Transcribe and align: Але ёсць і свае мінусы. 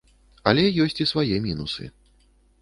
Але 0.51 0.63
ёсць 0.85 0.97
і 1.05 1.07
свае 1.11 1.35
мінусы. 1.45 1.83